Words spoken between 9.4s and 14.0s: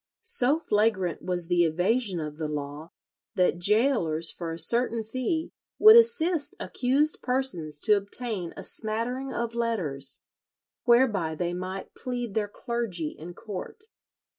letters, whereby they might plead their "clergy" in court.